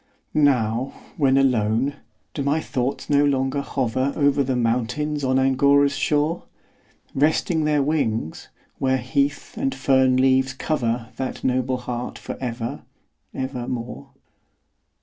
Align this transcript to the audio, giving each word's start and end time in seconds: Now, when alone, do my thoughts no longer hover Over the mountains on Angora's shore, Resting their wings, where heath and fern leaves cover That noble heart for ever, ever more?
Now, 0.33 0.93
when 1.15 1.37
alone, 1.37 1.97
do 2.33 2.41
my 2.41 2.59
thoughts 2.59 3.07
no 3.07 3.23
longer 3.23 3.61
hover 3.61 4.13
Over 4.15 4.43
the 4.43 4.55
mountains 4.55 5.23
on 5.23 5.37
Angora's 5.37 5.95
shore, 5.95 6.45
Resting 7.13 7.65
their 7.65 7.83
wings, 7.83 8.47
where 8.79 8.97
heath 8.97 9.55
and 9.59 9.75
fern 9.75 10.17
leaves 10.17 10.53
cover 10.55 11.09
That 11.17 11.43
noble 11.43 11.77
heart 11.77 12.17
for 12.17 12.35
ever, 12.41 12.81
ever 13.35 13.67
more? 13.67 14.09